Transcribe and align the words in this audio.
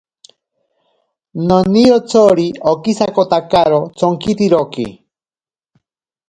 Nonirotsori 1.47 2.47
okisakotakaro 2.71 3.81
tsonkitiroki. 3.97 4.85